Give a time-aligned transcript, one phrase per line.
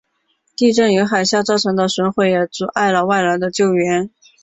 [0.57, 4.09] 地震与海啸造成的损毁也阻碍了外来的救援。